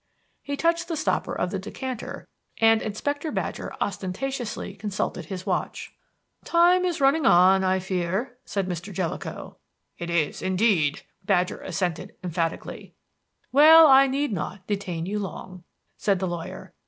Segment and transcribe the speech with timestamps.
[0.41, 5.93] He touched the stopper of the decanter, and Inspector Badger ostentatiously consulted his watch.
[6.43, 8.91] "Time is running on, I fear," said Mr.
[8.91, 9.57] Jellicoe.
[9.99, 12.95] "It is, indeed," Badger assented emphatically.
[13.51, 15.65] "Well, I need not detain you long,"
[15.97, 16.73] said the lawyer.